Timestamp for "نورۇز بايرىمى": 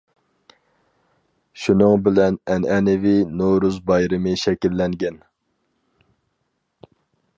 3.43-4.33